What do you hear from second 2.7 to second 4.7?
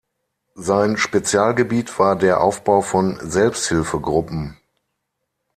von Selbsthilfegruppen.